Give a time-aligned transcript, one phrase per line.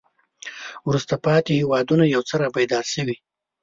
[0.87, 3.15] وروسته پاتې هېوادونه یو څه را بیدار شوي.